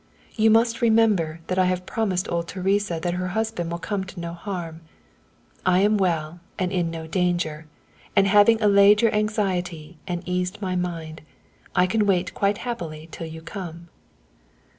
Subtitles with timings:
[0.33, 4.19] You must remember that I have promised old Teresa that her husband will come to
[4.19, 4.81] no harm...
[5.63, 7.67] I am well and in no danger,
[8.15, 11.21] and having allayed your anxiety and eased my mind,
[11.75, 13.89] I can wait quite happily till you come....